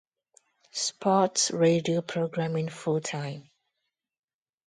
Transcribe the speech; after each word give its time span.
Sports 0.71 1.51
Radio 1.51 2.01
programming 2.01 2.69
full-time. 2.69 3.51